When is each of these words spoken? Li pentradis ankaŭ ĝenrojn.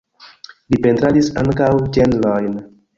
Li 0.75 0.79
pentradis 0.87 1.31
ankaŭ 1.45 1.71
ĝenrojn. 1.99 2.63